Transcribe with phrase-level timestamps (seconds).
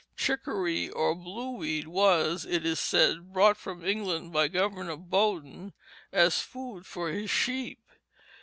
[0.17, 5.73] Chicory or blue weed was, it is said, brought from England by Governor Bowdoin
[6.11, 7.87] as food for his sheep.